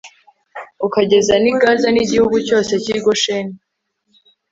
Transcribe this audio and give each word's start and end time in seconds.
ukageza 0.87 1.33
n 1.43 1.45
i 1.51 1.53
Gaza 1.61 1.87
n 1.95 1.97
igihugu 2.03 2.35
cyose 2.47 2.73
cy 2.83 2.89
i 2.95 2.97
Gosheni 3.05 3.55